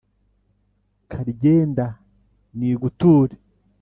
[1.11, 1.85] Karyenda
[2.57, 3.35] niguture